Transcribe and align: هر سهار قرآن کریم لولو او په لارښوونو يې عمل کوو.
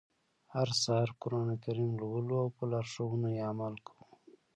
هر 0.53 0.69
سهار 0.81 1.09
قرآن 1.21 1.49
کریم 1.65 1.91
لولو 2.01 2.35
او 2.43 2.49
په 2.57 2.63
لارښوونو 2.71 3.27
يې 3.35 3.41
عمل 3.51 3.73
کوو. 3.85 4.05